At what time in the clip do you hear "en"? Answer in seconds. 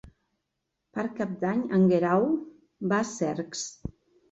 1.79-1.85